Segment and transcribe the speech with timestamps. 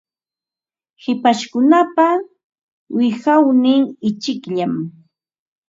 [1.03, 2.07] Hipashkunapa
[2.95, 4.73] wiqawnin ichikllam.